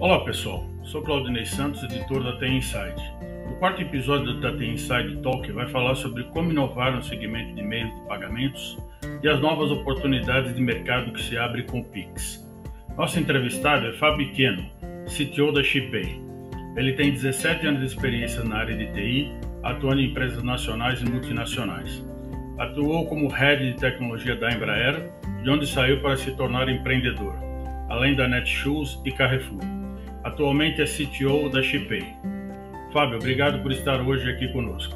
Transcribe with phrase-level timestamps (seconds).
[0.00, 2.98] Olá pessoal, sou Claudinei Santos, editor da TI Insight.
[3.50, 7.62] O quarto episódio da TI Insight Talk vai falar sobre como inovar no segmento de
[7.62, 8.78] meios de pagamentos
[9.22, 12.50] e as novas oportunidades de mercado que se abrem com o Pix.
[12.96, 14.64] Nosso entrevistado é Fábio Queno,
[15.04, 16.18] CTO da Shipay.
[16.78, 19.30] Ele tem 17 anos de experiência na área de TI,
[19.62, 22.02] atuando em empresas nacionais e multinacionais.
[22.58, 25.10] Atuou como Head de Tecnologia da Embraer,
[25.42, 27.34] de onde saiu para se tornar empreendedor,
[27.90, 29.79] além da Netshoes e Carrefour.
[30.30, 32.04] Atualmente é CTO da Shipay.
[32.92, 34.94] Fábio, obrigado por estar hoje aqui conosco.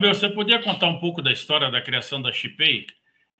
[0.00, 2.86] Você podia contar um pouco da história da criação da Shipay?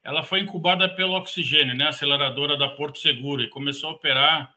[0.03, 4.53] Ela foi incubada pelo Oxigênio, né, aceleradora da Porto Seguro, e começou a operar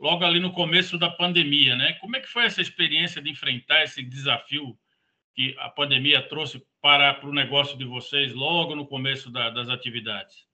[0.00, 1.92] logo ali no começo da pandemia, né?
[2.00, 4.76] Como é que foi essa experiência de enfrentar esse desafio
[5.32, 9.70] que a pandemia trouxe para, para o negócio de vocês logo no começo da, das
[9.70, 10.44] atividades?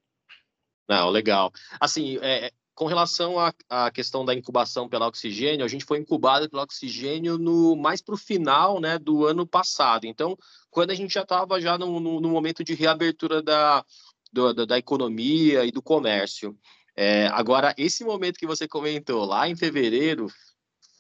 [0.89, 1.51] Não, legal.
[1.81, 6.49] Assim, é, com relação à, à, questão da incubação pelo oxigênio, a gente foi incubado
[6.49, 10.05] pelo oxigênio no mais para o final né, do ano passado.
[10.05, 10.39] Então,
[10.71, 13.85] quando a gente já estava já no, no, no, momento de reabertura da,
[14.33, 16.57] do, da, da, economia e do comércio.
[16.95, 20.29] É, agora, esse momento que você comentou lá em fevereiro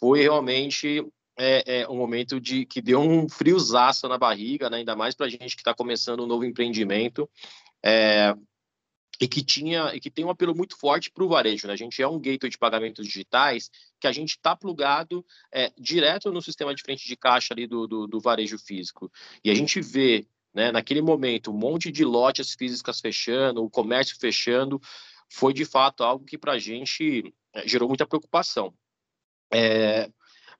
[0.00, 1.06] foi realmente
[1.41, 4.78] é, é, um momento de que deu um friozaço na barriga, né?
[4.78, 7.28] ainda mais para a gente que está começando um novo empreendimento.
[7.82, 8.34] É,
[9.19, 11.66] e que tinha e que tem um apelo muito forte para o varejo.
[11.66, 11.72] Né?
[11.72, 16.30] A gente é um gateway de pagamentos digitais que a gente está plugado é, direto
[16.30, 19.10] no sistema de frente de caixa ali do, do, do varejo físico.
[19.42, 24.16] E a gente vê, né, naquele momento, um monte de lojas físicas fechando, o comércio
[24.19, 24.80] fechando,
[25.28, 28.75] foi de fato algo que para a gente é, gerou muita preocupação.
[29.52, 30.10] É,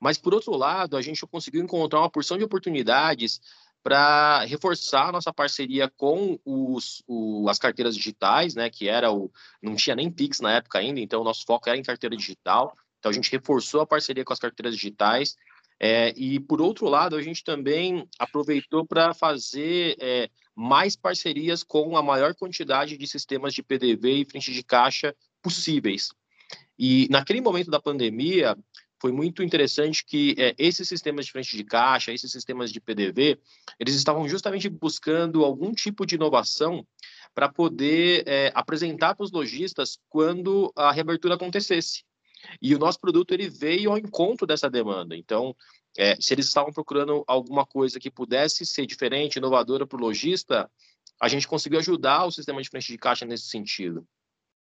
[0.01, 3.41] mas, por outro lado, a gente conseguiu encontrar uma porção de oportunidades
[3.83, 9.31] para reforçar nossa parceria com os, o, as carteiras digitais, né, que era o
[9.63, 12.75] não tinha nem Pix na época ainda, então o nosso foco era em carteira digital.
[12.99, 15.37] Então a gente reforçou a parceria com as carteiras digitais.
[15.83, 21.97] É, e por outro lado, a gente também aproveitou para fazer é, mais parcerias com
[21.97, 26.11] a maior quantidade de sistemas de PDV e frente de caixa possíveis.
[26.79, 28.57] E naquele momento da pandemia,
[29.01, 33.39] foi muito interessante que é, esses sistemas de frente de caixa, esses sistemas de PDV,
[33.79, 36.87] eles estavam justamente buscando algum tipo de inovação
[37.35, 42.05] para poder é, apresentar para os lojistas quando a reabertura acontecesse.
[42.61, 45.17] E o nosso produto ele veio ao encontro dessa demanda.
[45.17, 45.55] Então,
[45.97, 50.71] é, se eles estavam procurando alguma coisa que pudesse ser diferente, inovadora para o lojista,
[51.21, 54.07] a gente conseguiu ajudar o sistema de frente de caixa nesse sentido.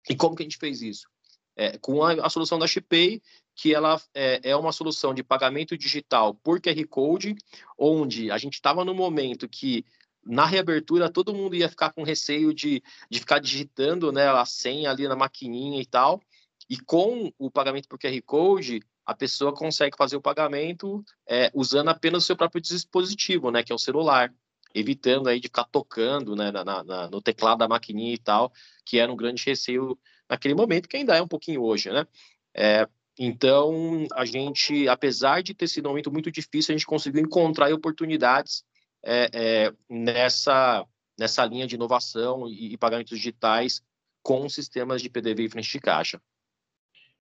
[0.09, 1.07] E como que a gente fez isso?
[1.55, 3.21] É, com a, a, solução da Shipay,
[3.55, 7.35] que ela é, é, uma solução de pagamento digital por QR Code,
[7.77, 9.85] onde a gente estava no momento que
[10.25, 14.91] na reabertura todo mundo ia ficar com receio de, de ficar digitando né, a senha
[14.91, 16.21] ali na maquininha e tal,
[16.69, 21.89] e com o pagamento por QR Code, a pessoa consegue fazer o pagamento é, usando
[21.89, 24.33] apenas o seu próprio dispositivo, né, que é o celular,
[24.73, 28.51] evitando aí de ficar tocando né, na, na, no teclado da maquininha e tal,
[28.83, 32.05] que era um grande receio naquele momento, que ainda é um pouquinho hoje, né?
[32.53, 37.21] É, então, a gente, apesar de ter sido um momento muito difícil, a gente conseguiu
[37.21, 38.63] encontrar oportunidades
[39.03, 40.85] é, é, nessa,
[41.17, 43.81] nessa linha de inovação e, e, pagamentos digitais
[44.21, 46.21] com sistemas de PDV e frente de caixa.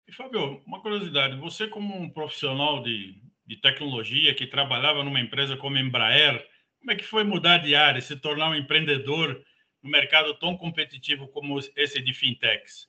[0.08, 5.58] E, Fábio, uma curiosidade, você como um profissional de, de tecnologia que trabalhava numa empresa
[5.58, 6.46] como Embraer,
[6.80, 9.44] como é que foi mudar de área, se tornar um empreendedor
[9.82, 12.88] no mercado tão competitivo como esse de fintechs?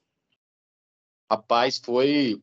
[1.30, 2.42] Rapaz, foi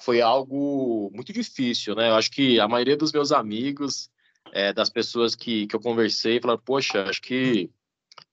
[0.00, 2.10] foi algo muito difícil, né?
[2.10, 4.10] Eu acho que a maioria dos meus amigos,
[4.52, 7.70] é, das pessoas que, que eu conversei, falaram: Poxa, acho que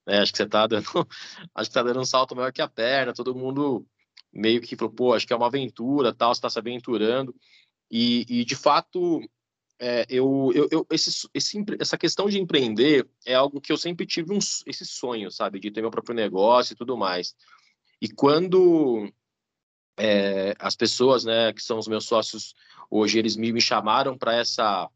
[0.06, 1.08] né, acho que você está dando,
[1.56, 3.14] acho que tá dando um salto maior que a perna.
[3.14, 3.86] Todo mundo
[4.34, 7.36] meio que falou: Pô, acho que é uma aventura, tal, você está se aventurando.
[7.90, 9.22] E, e de fato,
[9.80, 14.06] é, eu, eu, eu esse, esse, essa questão de empreender é algo que eu sempre
[14.06, 17.36] tive um, esse sonho, sabe, de ter meu próprio negócio e tudo mais.
[18.02, 19.12] E quando
[20.04, 22.56] é, as pessoas, né, que são os meus sócios
[22.90, 24.90] hoje, eles me, me chamaram para essa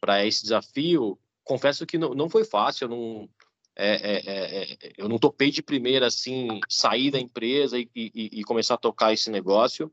[0.00, 1.16] para esse desafio.
[1.44, 3.28] Confesso que não, não foi fácil, eu não
[3.76, 8.40] é, é, é, é, eu não topei de primeira assim sair da empresa e, e,
[8.40, 9.90] e, começar a tocar esse negócio,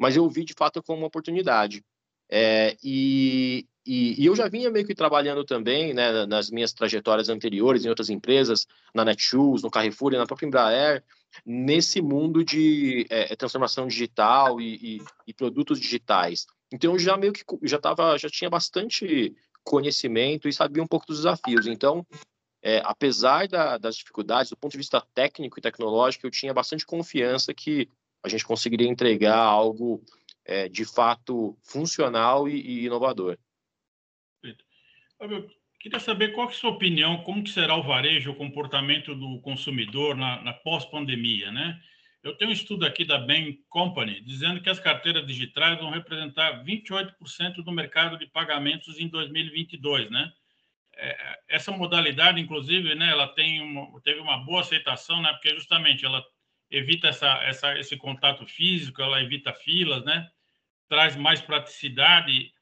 [0.00, 1.84] mas eu vi de fato como uma oportunidade.
[2.30, 7.84] É, e, e, eu já vinha meio que trabalhando também, né, nas minhas trajetórias anteriores
[7.84, 11.04] em outras empresas, na Netshoes, no Carrefour e na própria Embraer,
[11.44, 16.46] nesse mundo de é, transformação digital e, e, e, produtos digitais.
[16.72, 19.34] Então eu já meio que já tava, já tinha bastante
[19.64, 21.66] conhecimento e sabia um pouco dos desafios.
[21.66, 22.06] Então
[22.62, 26.84] é, apesar da, das dificuldades, do ponto de vista técnico e tecnológico, eu tinha bastante
[26.84, 27.88] confiança que
[28.22, 30.02] a gente conseguiria entregar algo
[30.44, 33.38] é, de fato funcional e, e inovador.
[35.20, 39.14] Eu queria saber qual é a sua opinião, como que será o varejo, o comportamento
[39.14, 41.80] do consumidor na, na pós-pandemia, né?
[42.22, 46.64] Eu tenho um estudo aqui da Bain Company dizendo que as carteiras digitais vão representar
[46.64, 50.32] 28% do mercado de pagamentos em 2022, né?
[51.00, 56.04] É, essa modalidade, inclusive, né, ela tem uma, teve uma boa aceitação, né, porque justamente
[56.04, 56.24] ela
[56.68, 60.28] evita essa, essa, esse contato físico, ela evita filas, né,
[60.88, 62.52] traz mais praticidade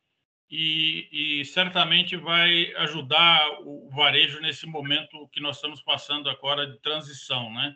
[0.50, 6.78] e, e certamente vai ajudar o varejo nesse momento que nós estamos passando agora de
[6.80, 7.74] transição, né?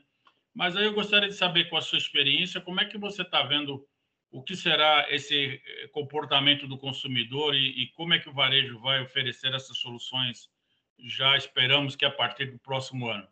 [0.54, 3.42] Mas aí eu gostaria de saber, com a sua experiência, como é que você está
[3.42, 3.86] vendo
[4.30, 8.78] o que será esse eh, comportamento do consumidor e, e, como é que o varejo
[8.78, 10.48] vai oferecer essas soluções?
[10.98, 13.26] Já esperamos que a partir do próximo ano.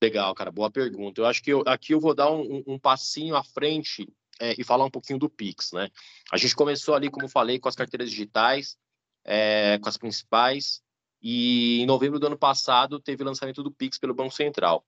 [0.00, 1.20] Legal, cara, boa pergunta.
[1.20, 4.06] Eu acho que eu, aqui eu vou dar um, um passinho à frente
[4.38, 5.90] é, e falar um pouquinho do Pix, né?
[6.32, 8.76] A gente começou ali, como falei, com as carteiras digitais,
[9.24, 10.82] é, com as principais,
[11.20, 14.84] e em novembro do ano passado teve o lançamento do Pix pelo Banco Central.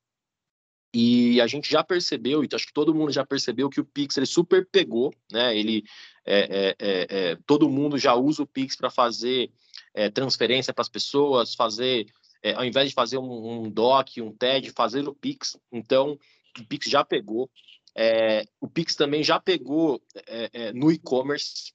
[0.92, 4.16] E a gente já percebeu, e acho que todo mundo já percebeu que o Pix
[4.16, 5.56] ele super pegou, né?
[5.56, 5.84] Ele
[6.24, 9.52] é, é, é, todo mundo já usa o Pix para fazer
[9.94, 12.06] é, transferência para as pessoas, fazer
[12.56, 15.58] ao invés de fazer um, um, DOC, um TED, fazer o Pix.
[15.70, 16.18] Então,
[16.58, 17.50] o Pix já pegou.
[18.60, 20.02] O Pix também já pegou
[20.74, 21.72] no e-commerce.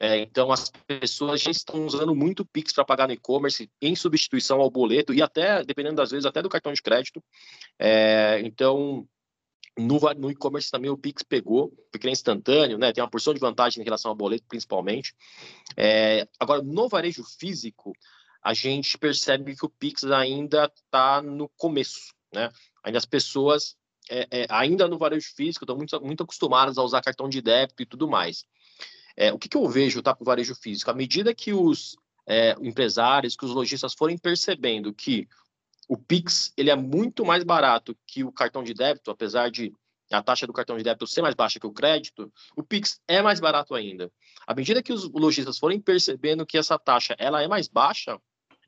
[0.00, 3.94] É, então, as pessoas já estão usando muito o Pix para pagar no e-commerce, em
[3.94, 7.22] substituição ao boleto, e até, dependendo das vezes, até do cartão de crédito.
[7.78, 9.06] É, então,
[9.78, 12.92] no, no e-commerce também o Pix pegou, porque é instantâneo, né?
[12.92, 15.14] Tem uma porção de vantagem em relação ao boleto, principalmente.
[15.76, 17.92] É, agora, no varejo físico,
[18.42, 22.50] a gente percebe que o Pix ainda está no começo, né?
[22.82, 23.76] Ainda as pessoas,
[24.12, 27.82] é, é, ainda no varejo físico, estão muito, muito acostumadas a usar cartão de débito
[27.82, 28.44] e tudo mais.
[29.16, 30.90] É, o que, que, eu vejo tá, para o varejo físico?
[30.90, 35.26] À medida que os é, empresários, que os lojistas forem percebendo que
[35.88, 39.72] o Pix ele é muito mais barato que o cartão de débito, apesar de
[40.10, 43.22] a taxa do cartão de débito ser mais baixa que o crédito, o Pix é
[43.22, 44.12] mais barato ainda.
[44.46, 48.20] À medida que os lojistas forem percebendo que essa taxa ela é mais baixa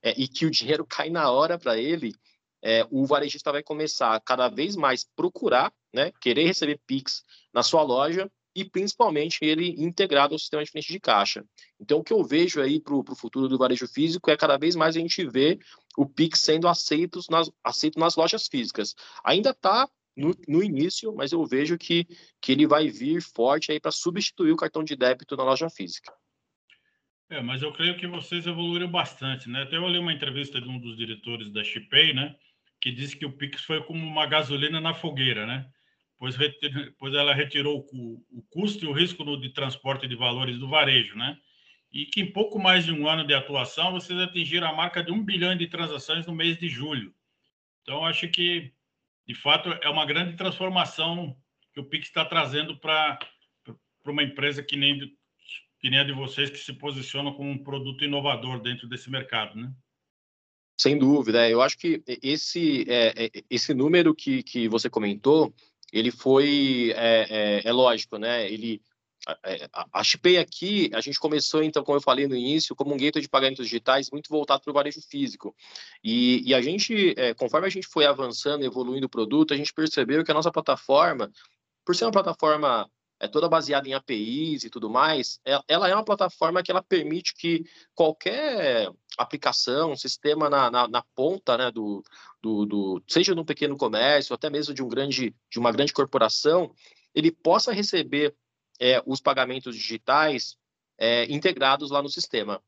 [0.02, 2.14] é, e que o dinheiro cai na hora para ele,
[2.64, 7.22] é, o varejista vai começar a cada vez mais procurar, né, querer receber Pix
[7.52, 11.44] na sua loja e principalmente ele integrado ao sistema de frente de caixa.
[11.78, 14.74] Então, o que eu vejo aí para o futuro do varejo físico é cada vez
[14.74, 15.58] mais a gente ver
[15.98, 18.94] o Pix sendo aceito nas, aceito nas lojas físicas.
[19.24, 22.06] Ainda está no, no, início, mas eu vejo que,
[22.40, 26.12] que ele vai vir forte aí para substituir o cartão de débito na loja física.
[27.28, 29.62] É, mas eu creio que vocês evoluíram bastante, né?
[29.62, 32.36] Até eu li uma entrevista de um dos diretores da Chipay, né?
[32.84, 35.66] Que disse que o Pix foi como uma gasolina na fogueira, né?
[36.18, 36.36] pois,
[36.98, 41.16] pois ela retirou o, o custo e o risco de transporte de valores do varejo,
[41.16, 41.36] né?
[41.92, 45.12] E que em pouco mais de um ano de atuação, vocês atingiram a marca de
[45.12, 47.14] um bilhão de transações no mês de julho.
[47.82, 48.72] Então, acho que,
[49.26, 51.36] de fato, é uma grande transformação
[51.72, 53.18] que o Pix está trazendo para
[54.06, 54.98] uma empresa que nem,
[55.78, 59.56] que nem a de vocês, que se posiciona como um produto inovador dentro desse mercado,
[59.56, 59.72] né?
[60.76, 65.54] Sem dúvida, eu acho que esse, é, é esse número que, que você comentou
[65.94, 68.50] ele foi, é, é, é lógico, né?
[68.50, 68.82] Ele,
[69.72, 72.96] a, a Shipay aqui, a gente começou, então, como eu falei no início, como um
[72.96, 75.54] gateway de pagamentos digitais muito voltado para o varejo físico.
[76.02, 79.72] E, e a gente, é, conforme a gente foi avançando, evoluindo o produto, a gente
[79.72, 81.30] percebeu que a nossa plataforma,
[81.84, 82.90] por ser uma plataforma
[83.20, 86.82] é toda baseada em APIs e tudo mais, é, ela é uma plataforma que ela
[86.82, 92.02] permite que qualquer aplicação, sistema na, na, na ponta, né, do,
[92.42, 96.74] do, do, seja num pequeno comércio, até mesmo de um grande, de uma grande corporação,
[97.14, 98.34] ele possa receber
[98.80, 100.56] é, os pagamentos digitais
[100.98, 102.60] é, integrados lá no sistema.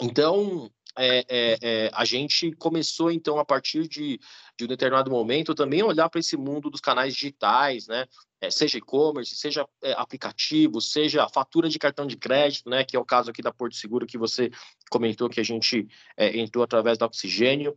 [0.00, 4.18] Então, é, é, é, a gente começou, então, a partir de,
[4.56, 8.06] de um determinado momento, também olhar para esse mundo dos canais digitais, né?
[8.40, 12.84] É, seja e-commerce, seja é, aplicativo, seja fatura de cartão de crédito, né?
[12.84, 14.50] Que é o caso aqui da Porto Seguro que você
[14.90, 17.74] comentou que a gente é, entrou através da Oxigênio.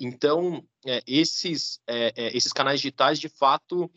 [0.00, 0.64] então,
[1.06, 1.80] esses,
[2.16, 3.90] esses canais digitais, de fato,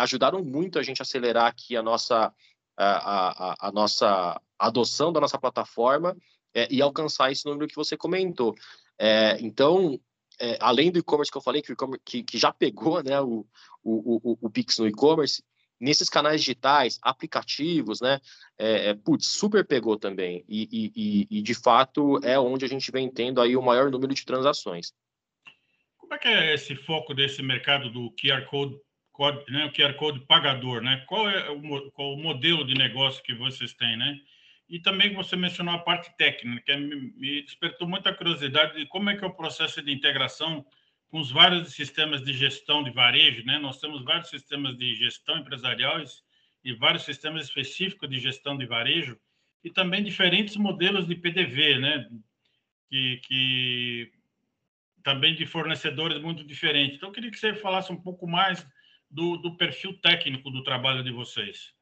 [0.00, 2.32] ajudaram muito a gente a acelerar aqui a nossa,
[2.76, 6.16] a, a, a nossa adoção da nossa plataforma
[6.54, 8.54] é, e alcançar esse número que você comentou.
[8.98, 9.98] É, então,
[10.40, 11.74] é, além do e-commerce que eu falei, que,
[12.04, 13.46] que, que, já pegou né, o,
[13.82, 15.42] o, o, o Pix no e-commerce,
[15.80, 18.20] nesses canais digitais, aplicativos, né?
[18.58, 20.44] É, é, putz, super pegou também.
[20.48, 24.14] E, e, e, de fato, é onde a gente vem tendo aí o maior número
[24.14, 24.92] de transações.
[25.96, 28.78] Como é que é esse foco desse mercado do QR Code,
[29.12, 29.66] code, né?
[29.66, 31.04] o QR Code pagador, né?
[31.06, 34.18] Qual é o, qual o modelo de negócio que vocês têm, né?
[34.68, 39.16] E também você mencionou a parte técnica, que me despertou muita curiosidade de como é
[39.16, 40.64] que é o processo de integração
[41.08, 43.58] com os vários sistemas de gestão de varejo, né?
[43.58, 46.24] Nós temos vários sistemas de gestão empresariais
[46.64, 49.18] e vários sistemas específicos de gestão de varejo
[49.62, 52.08] e também diferentes modelos de PDV, né?
[52.88, 54.12] Que, que
[55.02, 56.96] também de fornecedores muito diferentes.
[56.96, 58.66] Então, eu queria que você falasse um pouco mais
[59.10, 61.72] do, do perfil técnico do trabalho de vocês.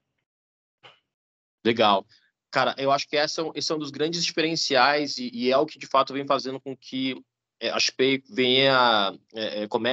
[1.65, 2.05] Legal.
[2.52, 5.64] Cara, eu acho que essa, esse é um dos grandes diferenciais e, e é o
[5.64, 7.16] que de fato vem fazendo com que
[7.59, 9.88] é, a Shipay venha é, é come,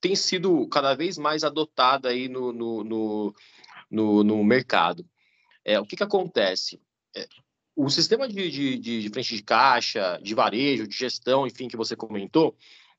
[0.00, 3.34] tem sido cada vez mais adotada aí no, no, no,
[3.90, 5.06] no, no mercado.
[5.62, 6.80] É, o que, que acontece?
[7.14, 7.28] É,
[7.76, 11.94] o sistema de, de, de, frente de caixa, de varejo, de gestão, enfim, que você
[11.94, 12.56] comentou,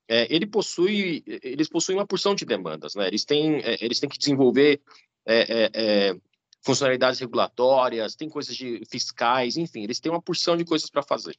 [0.08, 3.08] é, ele possui, eles possuem uma porção de demandas, né?
[3.08, 4.80] Eles têm, é, eles têm que desenvolver
[5.26, 6.16] é,
[6.68, 11.34] funcionalidades regulatórias, tem coisas de fiscais, enfim, eles têm uma porção de coisas para fazer.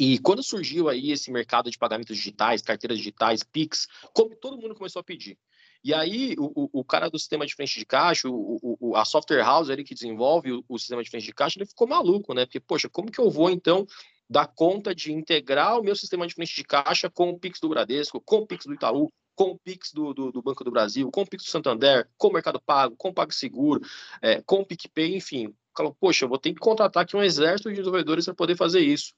[0.00, 4.74] E quando surgiu aí esse mercado de pagamentos digitais, carteiras digitais, Pix, como todo mundo
[4.74, 5.38] começou a pedir.
[5.84, 9.42] E aí, o, o, cara do sistema de frente de caixa, o, o, a software
[9.42, 12.44] house ali que desenvolve o, o, sistema de frente de caixa, ele ficou maluco, né?
[12.44, 13.86] Porque, poxa, como que eu vou, então,
[14.28, 17.68] dar conta de integrar o meu sistema de frente de caixa com o Pix do
[17.68, 21.10] Bradesco, com o Pix do Itaú, com o Pix do, do, do Banco do Brasil,
[21.10, 23.80] com o Pix do Santander, com o Mercado Pago, com o PagSeguro,
[24.20, 25.52] é, com o PicPay, enfim.
[25.76, 28.80] Falou, poxa, eu vou ter que contratar aqui um exército de desenvolvedores para poder fazer
[28.80, 29.12] isso.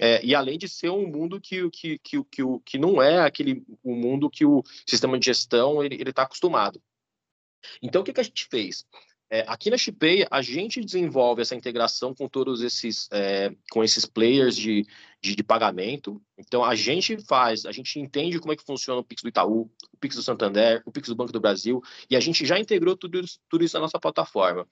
[0.00, 3.62] É, e além de ser um mundo que, que, que, que, que não é aquele
[3.82, 6.82] o mundo que o sistema de gestão ele está acostumado.
[7.80, 8.84] Então, o que, que a gente fez?
[9.32, 14.04] É, aqui na Shipay, a gente desenvolve essa integração com todos esses, é, com esses
[14.04, 14.84] players de,
[15.22, 16.20] de, de, pagamento.
[16.36, 19.70] Então, a gente faz, a gente entende como é que funciona o Pix do Itaú,
[19.92, 22.96] o Pix do Santander, o Pix do Banco do Brasil, e a gente já integrou
[22.96, 24.66] tudo, tudo isso na nossa plataforma.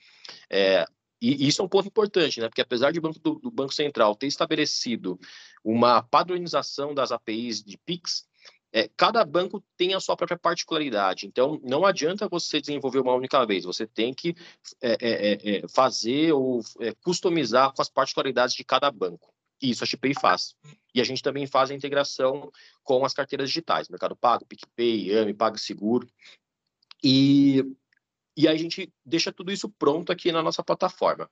[0.51, 0.85] É,
[1.21, 2.49] e isso é um ponto importante, né?
[2.49, 5.19] Porque apesar de banco do, do, Banco Central ter estabelecido
[5.65, 8.28] uma padronização das APIs de Pix,
[8.73, 11.27] é, cada banco tem a sua própria particularidade.
[11.27, 13.65] Então, não adianta você desenvolver uma única vez.
[13.65, 14.35] Você tem que
[14.81, 19.33] é, é, é, é fazer ou é, customizar com as particularidades de cada banco.
[19.61, 20.55] Isso a Chipay faz.
[20.95, 22.51] E a gente também faz a integração
[22.83, 26.07] com as carteiras digitais, Mercado Pago, PicPay, AME, PagSeguro.
[27.03, 27.65] E
[28.37, 31.29] e a gente deixa tudo isso pronto aqui na nossa plataforma.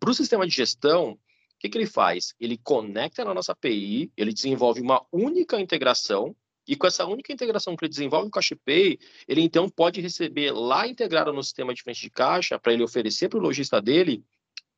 [0.00, 1.16] Para o sistema de gestão,
[1.62, 2.34] que, que ele faz?
[2.40, 6.34] Ele conecta na nossa API, ele desenvolve uma única integração
[6.66, 10.50] e com essa única integração que ele desenvolve com a CashPay, ele então pode receber
[10.52, 14.24] lá integrado no sistema de frente de caixa para ele oferecer para o lojista dele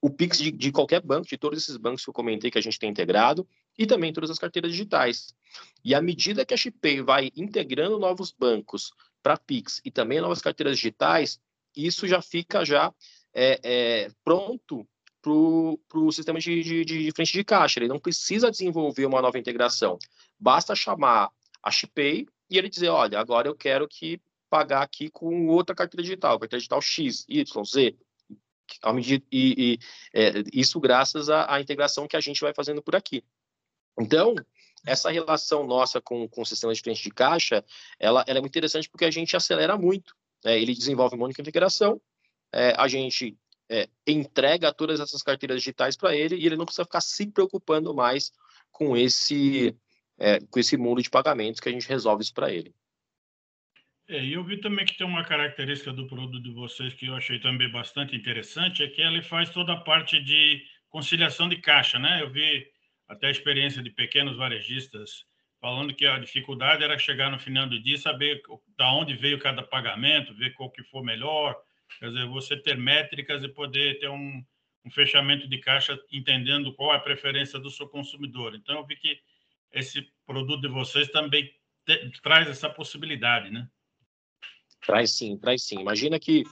[0.01, 2.61] o Pix de, de, qualquer banco, de todos esses bancos que eu comentei que a
[2.61, 3.49] gente tem integrado,
[3.79, 5.35] e também todas as carteiras digitais.
[5.83, 10.43] E à medida que a CashPay vai integrando novos bancos para Pix e também novas
[10.43, 11.41] carteiras digitais,
[11.75, 12.93] isso já fica já
[13.33, 14.87] é, é, pronto
[15.25, 17.81] para o sistema de, de, de, frente de caixa.
[17.81, 19.99] Ele não precisa desenvolver uma nova integração.
[20.39, 21.31] Basta chamar
[21.63, 26.03] a Shipay e ele dizer, olha, agora eu quero que pagar aqui com outra carteira
[26.03, 27.97] digital, carteira digital X, Y, Z.
[29.33, 29.79] E, e
[30.13, 33.25] é, isso graças à, à integração que a gente vai fazendo por aqui.
[33.99, 34.35] Então,
[34.87, 37.65] essa relação nossa com, com o sistema de frente de caixa,
[37.99, 40.15] ela, ela é muito interessante porque a gente acelera muito.
[40.45, 40.61] Né?
[40.61, 42.01] Ele desenvolve uma única integração,
[42.53, 43.37] é, a gente
[43.69, 47.95] é, entrega todas essas carteiras digitais para ele e ele não precisa ficar se preocupando
[47.95, 48.33] mais
[48.71, 49.75] com esse,
[50.19, 52.75] é, com esse mundo de pagamentos que a gente resolve isso para ele.
[54.07, 57.39] É, eu vi também que tem uma característica do produto de vocês que eu achei
[57.39, 62.21] também bastante interessante, é que ele faz toda a parte de conciliação de caixa, né?
[62.23, 62.67] Eu vi
[63.09, 65.25] até a experiência de pequenos varejistas
[65.61, 68.43] falando que a dificuldade era chegar no final do dia saber
[68.77, 71.57] da onde veio cada pagamento, ver qual que for melhor,
[71.99, 74.45] quer dizer, você ter métricas e poder ter um,
[74.85, 78.55] um fechamento de caixa entendendo qual é a preferência do seu consumidor.
[78.55, 79.19] Então, eu vi que
[79.73, 81.51] esse produto de vocês também
[81.85, 83.69] te, traz essa possibilidade, né?
[84.85, 85.81] Traz sim, traz sim.
[85.81, 86.45] Imagina que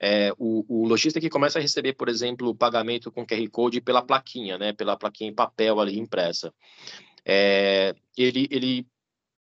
[0.00, 3.80] é, o, o lojista que começa a receber, por exemplo, o pagamento com QR Code
[3.80, 6.54] pela plaquinha, né, pela plaquinha em papel ali impressa,
[7.24, 8.86] é, ele, ele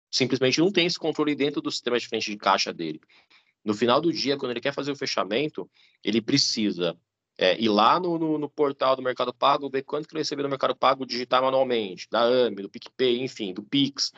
[0.09, 3.01] simplesmente não tem esse controle dentro do sistema de frente de caixa dele.
[3.67, 5.69] No final do dia, quando ele quer fazer o fechamento,
[6.01, 6.97] ele precisa
[7.37, 10.43] é, ir lá no, no, no, portal do Mercado Pago, ver quanto que ele recebeu
[10.43, 14.13] no Mercado Pago, digitar manualmente, da AME, do PicPay, enfim, do Pix.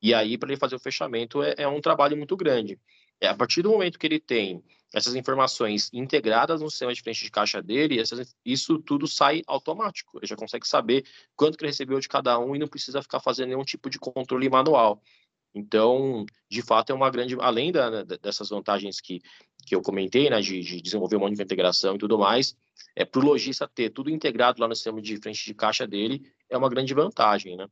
[0.00, 2.80] E aí, para ele fazer o fechamento, é, é um trabalho muito grande.
[3.20, 7.22] É, a partir do momento que ele tem essas informações integradas no sistema de frente
[7.22, 10.18] de caixa dele, essas, isso tudo sai automático.
[10.18, 11.04] Ele já consegue saber
[11.36, 13.98] quanto que ele recebeu de cada um e não precisa ficar fazendo nenhum tipo de
[13.98, 15.02] controle manual.
[15.54, 17.36] Então, de fato, é uma grande.
[17.40, 19.20] Além da, dessas vantagens que,
[19.66, 22.56] que eu comentei, né, de, de desenvolver uma única integração e tudo mais,
[22.96, 26.22] é para o lojista ter tudo integrado lá no sistema de frente de caixa dele,
[26.50, 27.68] é uma grande vantagem, né?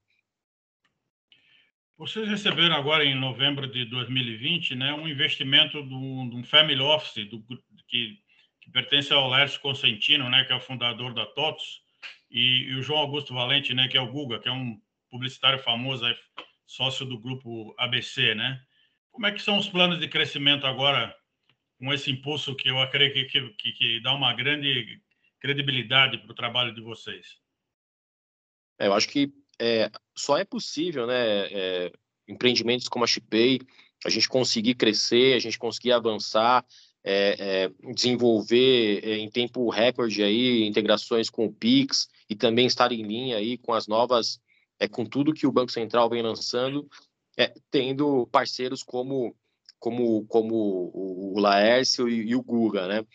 [1.98, 7.40] Vocês receberam agora em novembro de 2020, né, um investimento de um family office do,
[7.86, 8.18] que,
[8.60, 11.80] que, pertence ao Lércio Consentino, né, que é o fundador da TOTOS,
[12.28, 15.60] e, e, o João Augusto Valente, né, que é o Guga, que é um publicitário
[15.60, 16.16] famoso, aí,
[16.72, 18.58] sócio do grupo ABC, né?
[19.10, 21.14] Como é que são os planos de crescimento agora
[21.78, 25.00] com esse impulso que eu acredito que, que, que dá uma grande
[25.38, 27.26] credibilidade para o trabalho de vocês?
[28.78, 31.92] É, eu acho que é, só é possível, né, é,
[32.26, 33.60] empreendimentos como a Chipay,
[34.04, 36.64] a gente conseguir crescer, a gente conseguir avançar,
[37.04, 42.92] é, é desenvolver é, em tempo recorde aí integrações com o Pix e também estar
[42.92, 44.40] em linha aí com as novas,
[44.84, 46.88] é, com tudo que o Banco Central vem lançando,
[47.70, 49.34] tendo parceiros como
[49.78, 50.54] como como
[50.94, 53.06] o, Laércio e, e o Guga, né?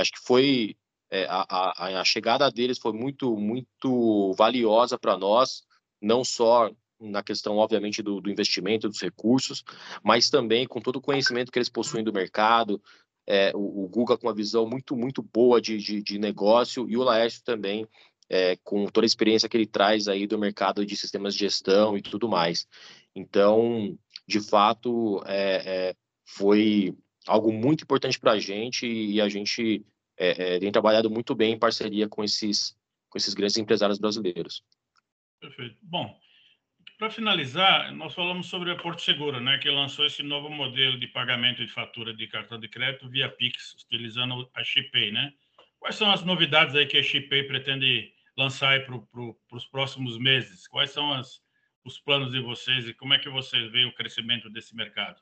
[0.00, 0.76] acho que foi
[1.14, 5.62] é, a, a, a, chegada deles foi muito, muito valiosa para nós,
[6.02, 6.68] não só
[7.00, 9.62] na questão, obviamente, do, do, investimento, dos recursos,
[10.02, 12.82] mas também com todo o conhecimento que eles possuem do mercado,
[13.26, 16.96] é, o, o, Guga com uma visão muito, muito boa de, de, de negócio e
[16.96, 17.86] o Laércio também
[18.34, 21.96] é, com toda a experiência que ele traz aí do mercado de sistemas de gestão
[21.96, 22.66] e tudo mais.
[23.14, 26.92] Então, de fato, é, é foi
[27.28, 29.84] algo muito importante para a gente e a gente
[30.18, 32.76] é, é, tem trabalhado muito bem em parceria com esses,
[33.08, 34.64] com esses grandes empresários brasileiros.
[35.40, 35.76] Perfeito.
[35.80, 36.18] Bom,
[36.98, 41.06] para finalizar, nós falamos sobre a Porto Seguro, né, que lançou esse novo modelo de
[41.06, 45.32] pagamento de fatura de cartão de crédito via Pix, utilizando a Chipay, né?
[45.78, 50.66] Quais são as novidades aí que a Chipay pretende lançar para pro, os próximos meses?
[50.66, 51.40] Quais são as,
[51.84, 55.20] os planos de vocês e como é que vocês veem o crescimento desse mercado?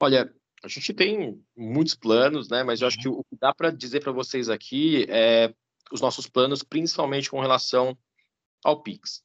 [0.00, 2.62] Olha, a gente tem muitos planos, né?
[2.62, 3.20] Mas eu acho que uhum.
[3.20, 5.54] o que dá para dizer para vocês aqui é
[5.92, 7.96] os nossos planos, principalmente com relação
[8.64, 9.22] ao Pix.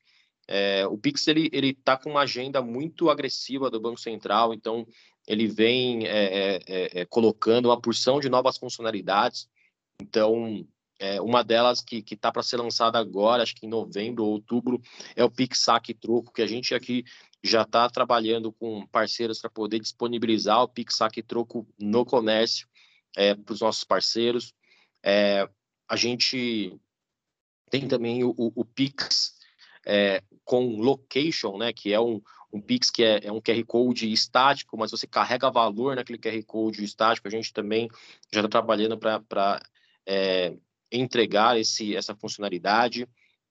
[0.48, 4.86] É, o Pix ele ele está com uma agenda muito agressiva do Banco Central, então
[5.28, 9.50] ele vem é, é, é colocando uma porção de novas funcionalidades.
[10.02, 10.68] Então,
[11.02, 14.80] é, uma delas que está para ser lançada agora, acho que em novembro ou outubro,
[15.16, 15.66] é o Pix
[16.00, 17.04] Troco, que a gente aqui
[17.44, 22.68] já está trabalhando com parceiros para poder disponibilizar o Pix Troco no comércio
[23.18, 24.54] é, para os nossos parceiros.
[25.02, 25.50] É,
[25.90, 26.80] a gente
[27.72, 29.34] tem também o, o, o Pix
[29.84, 32.22] é, com location, né, que é um,
[32.54, 36.44] um Pix que é, é, um QR Code estático, mas você carrega valor naquele QR
[36.46, 37.28] Code estático.
[37.28, 37.90] A gente também
[38.32, 39.60] já está trabalhando para
[40.06, 40.56] é,
[40.92, 43.08] entregar esse, essa funcionalidade.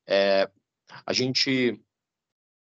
[0.07, 0.48] É,
[1.07, 1.81] a gente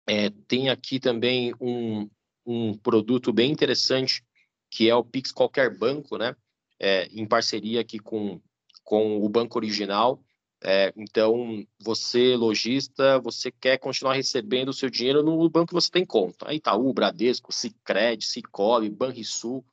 [0.06, 2.08] é, tem aqui também um,
[2.46, 4.22] um produto bem interessante,
[4.70, 6.36] que é o Pix Qualquer Banco, né?
[6.80, 8.40] É, em parceria aqui com,
[8.84, 10.22] com o banco original.
[10.62, 15.90] É, então, você, lojista, você quer continuar recebendo o seu dinheiro no banco que você
[15.90, 16.52] tem conta.
[16.52, 19.64] Itaú, Bradesco, Sicredi, Cicobi, Banrisul.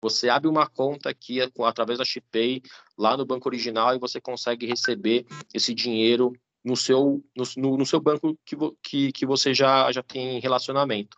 [0.00, 2.62] Você abre uma conta aqui através da Chipay
[2.98, 6.32] lá no banco original e você consegue receber esse dinheiro
[6.64, 7.24] no seu,
[7.56, 11.16] no, no seu banco que, que, que você já, já tem relacionamento.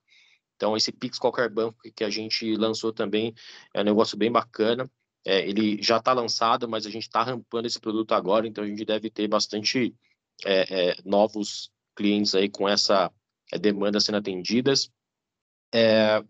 [0.55, 3.35] Então, esse Pix Qualquer Banco que a gente lançou também
[3.73, 4.91] é um negócio bem bacana.
[5.25, 8.67] É, ele já está lançado, mas a gente está rampando esse produto agora, então a
[8.67, 9.95] gente deve ter bastante
[10.45, 13.11] é, é, novos clientes aí com essa
[13.51, 14.91] é, demanda sendo atendidas.
[15.73, 16.23] É,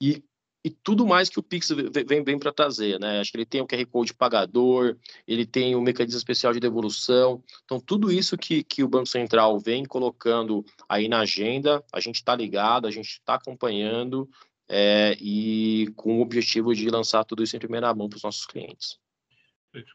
[0.00, 0.22] e
[0.64, 3.20] e tudo mais que o Pix vem, vem para trazer, né?
[3.20, 7.42] Acho que ele tem o QR Code pagador, ele tem o mecanismo especial de devolução.
[7.64, 12.16] Então, tudo isso que, que o Banco Central vem colocando aí na agenda, a gente
[12.16, 14.28] está ligado, a gente está acompanhando
[14.68, 18.44] é, e com o objetivo de lançar tudo isso em primeira mão para os nossos
[18.44, 18.98] clientes.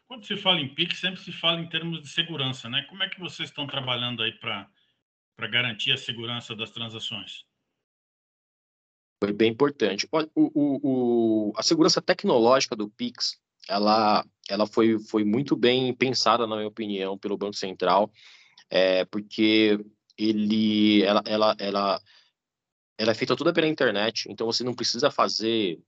[0.06, 2.82] Quando se fala em Pix, sempre se fala em termos de segurança, né?
[2.88, 4.68] Como é que vocês estão trabalhando aí para
[5.50, 7.44] garantir a segurança das transações?
[9.24, 10.08] Foi bem importante.
[10.12, 10.80] O, o,
[11.48, 16.68] o, a segurança tecnológica do Pix, ela, ela foi, foi muito bem pensada, na minha
[16.68, 18.10] opinião, pelo Banco Central,
[18.68, 19.78] é, porque
[20.18, 22.00] ele, ela, ela, ela,
[22.98, 25.80] ela é feita toda pela internet, então você não precisa fazer,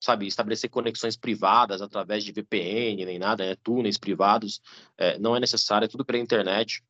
[0.00, 4.60] sabe, estabelecer conexões privadas através de VPN, nem nada, né, túneis privados,
[4.98, 6.82] é, não é necessário, é tudo pela internet.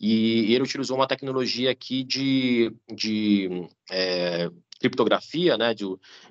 [0.00, 5.84] E ele utilizou uma tecnologia aqui de, de é, criptografia, né, de,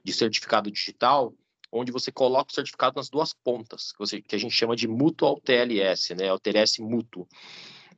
[0.03, 1.33] de certificado digital,
[1.71, 4.87] onde você coloca o certificado nas duas pontas, que, você, que a gente chama de
[4.87, 6.31] Mutual TLS, né?
[6.31, 7.27] O TLS mútuo.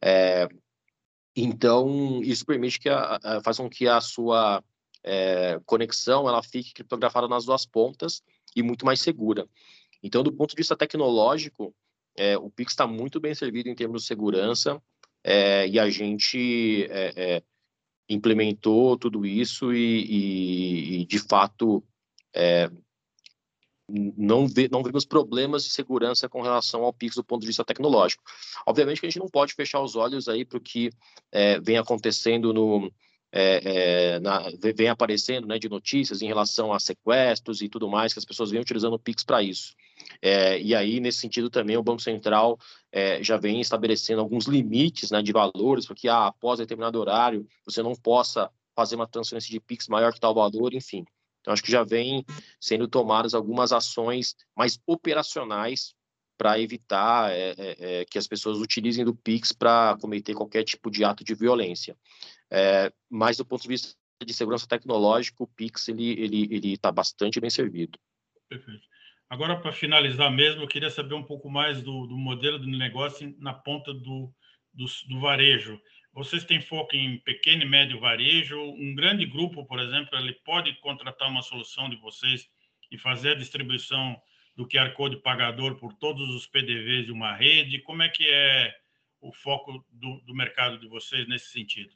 [0.01, 0.47] É,
[1.35, 4.63] então, isso permite que a, a, faz com que a sua
[5.03, 8.23] é, conexão ela fique criptografada nas duas pontas
[8.55, 9.47] e muito mais segura.
[10.01, 11.73] Então, do ponto de vista tecnológico,
[12.15, 14.81] é, o Pix está muito bem servido em termos de segurança
[15.23, 17.43] é, e a gente é, é,
[18.09, 21.83] implementou tudo isso e, e, e de fato,
[22.33, 22.69] é,
[24.17, 27.63] não, vê, não vemos problemas de segurança com relação ao Pix do ponto de vista
[27.63, 28.23] tecnológico.
[28.65, 30.89] Obviamente que a gente não pode fechar os olhos aí para o que
[31.31, 32.91] é, vem acontecendo no,
[33.31, 38.13] é, é, na, vem aparecendo né, de notícias em relação a sequestros e tudo mais,
[38.13, 39.75] que as pessoas vêm utilizando o Pix para isso.
[40.21, 42.59] É, e aí, nesse sentido, também o Banco Central
[42.91, 47.81] é, já vem estabelecendo alguns limites né, de valores, porque ah, após determinado horário você
[47.81, 51.05] não possa fazer uma transferência de Pix maior que tal valor, enfim.
[51.41, 52.25] Então, acho que já vem
[52.59, 55.93] sendo tomadas algumas ações mais operacionais
[56.37, 60.89] para evitar é, é, é, que as pessoas utilizem do Pix para cometer qualquer tipo
[60.89, 61.97] de ato de violência.
[62.49, 63.93] É, mas, do ponto de vista
[64.25, 67.97] de segurança tecnológica, o Pix ele ele ele está bastante bem servido.
[68.49, 68.81] Perfeito.
[69.29, 73.35] Agora, para finalizar mesmo, eu queria saber um pouco mais do, do modelo de negócio
[73.37, 74.33] na ponta do,
[74.73, 75.79] do, do varejo.
[76.11, 78.59] Vocês têm foco em pequeno e médio varejo?
[78.59, 82.49] Um grande grupo, por exemplo, ele pode contratar uma solução de vocês
[82.91, 84.19] e fazer a distribuição
[84.55, 87.83] do QR Code pagador por todos os PDVs de uma rede?
[87.83, 88.73] Como é que é
[89.21, 91.93] o foco do, do mercado de vocês nesse sentido?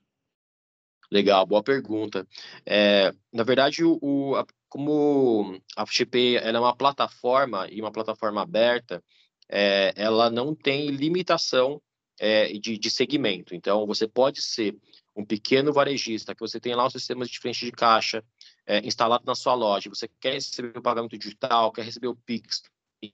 [1.12, 2.26] Legal, boa pergunta.
[2.66, 8.42] É, na verdade, o, o a, como a FGP é uma plataforma e uma plataforma
[8.42, 9.04] aberta,
[9.48, 11.80] é, ela não tem limitação
[12.20, 13.54] é, de, de segmento.
[13.54, 14.76] Então, você pode ser
[15.16, 18.26] um pequeno varejista, que você tem lá os sistemas de frente de caixa
[18.66, 22.64] é, instalado na sua loja, você quer receber o pagamento digital, quer receber o Pix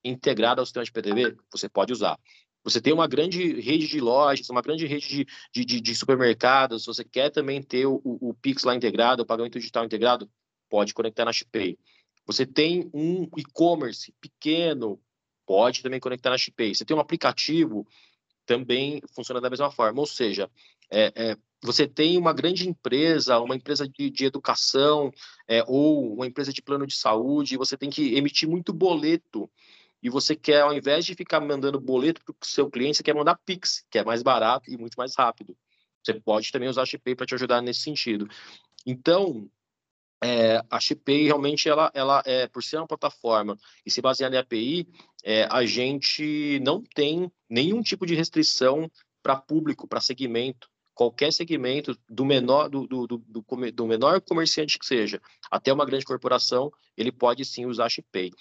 [0.02, 2.18] integrado ao sistema de PDV, você pode usar.
[2.64, 7.04] Você tem uma grande rede de lojas, uma grande rede de, de, de supermercados, você
[7.04, 10.30] quer também ter o, o, Pix lá integrado, o pagamento digital integrado,
[10.70, 11.78] pode conectar na Shipay.
[12.26, 15.02] Você tem um e-commerce pequeno,
[15.46, 16.76] pode também conectar na Shipay.
[16.76, 17.88] Você tem um aplicativo,
[18.46, 20.00] também funciona da mesma forma.
[20.00, 20.50] Ou seja,
[20.92, 25.12] é, é, você tem uma grande empresa, uma empresa de, de educação
[25.48, 29.50] é, ou uma empresa de plano de saúde, você tem que emitir muito boleto
[30.02, 33.14] e você quer, ao invés de ficar mandando boleto para o seu cliente, você quer
[33.14, 35.56] mandar Pix, que é mais barato e muito mais rápido.
[36.02, 38.28] Você pode também usar a Shipay para te ajudar nesse sentido.
[38.86, 39.50] Então,
[40.22, 44.38] é, a Shipay realmente ela, ela é por ser uma plataforma e se basear em
[44.38, 44.88] API,
[45.24, 48.90] é, a gente não tem nenhum tipo de restrição
[49.24, 50.70] para público, para segmento.
[50.94, 56.04] Qualquer segmento, do menor, do, do, do, do, menor comerciante que seja, até uma grande
[56.04, 58.32] corporação, ele pode sim usar a Shipay.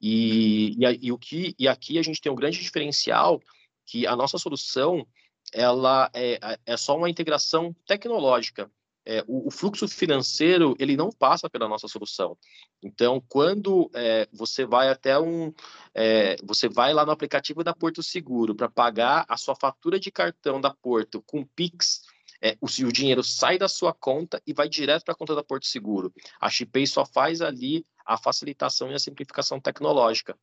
[0.00, 3.40] E, e, e, o que, e aqui a gente tem um grande diferencial
[3.86, 5.06] que a nossa solução
[5.52, 8.68] ela é, é só uma integração tecnológica
[9.08, 12.36] é, o, o, fluxo financeiro ele não passa pela nossa solução.
[12.82, 15.50] Então, quando é, você vai até um,
[15.94, 20.10] é, você vai lá no aplicativo da Porto Seguro para pagar a sua fatura de
[20.10, 22.02] cartão da Porto com Pix,
[22.42, 25.42] é, o, o, dinheiro sai da sua conta e vai direto para a conta da
[25.42, 26.12] Porto Seguro.
[26.38, 30.38] A Chipay só faz ali a facilitação e a simplificação tecnológica.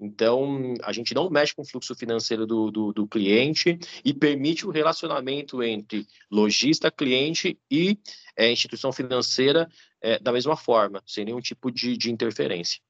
[0.00, 4.66] Então, a gente não mexe com o fluxo financeiro do, do, do cliente e permite
[4.66, 7.98] o relacionamento entre lojista, cliente e
[8.34, 9.68] é, instituição financeira
[10.00, 12.80] é, da mesma forma, sem nenhum tipo de, de interferência.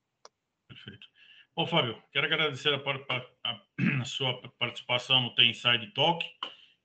[0.68, 1.08] Perfeito.
[1.56, 2.78] Bom, Fábio, quero agradecer a,
[3.44, 3.60] a,
[4.00, 6.24] a sua participação no Inside Talk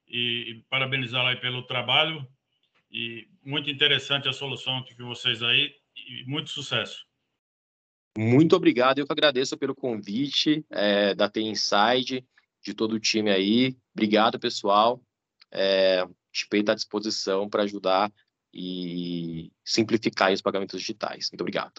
[0.07, 2.27] e, e parabenizá-la pelo trabalho
[2.91, 7.05] e muito interessante a solução que vocês aí e muito sucesso.
[8.17, 12.25] Muito obrigado, eu que agradeço pelo convite é, da T Inside,
[12.63, 13.75] de todo o time aí.
[13.93, 15.01] Obrigado, pessoal.
[15.51, 18.11] É, o está à disposição para ajudar
[18.53, 21.29] e simplificar os pagamentos digitais.
[21.29, 21.73] Muito obrigado.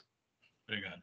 [0.68, 1.00] Obrigado.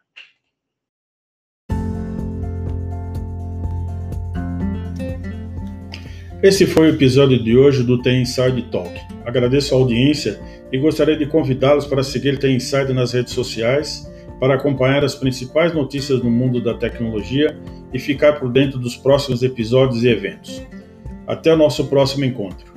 [6.44, 8.94] Esse foi o episódio de hoje do Tem Inside Talk.
[9.26, 10.40] Agradeço a audiência
[10.72, 14.13] e gostaria de convidá-los para seguir Tem Inside nas redes sociais
[14.44, 17.58] para acompanhar as principais notícias no mundo da tecnologia
[17.94, 20.62] e ficar por dentro dos próximos episódios e eventos.
[21.26, 22.73] Até o nosso próximo encontro.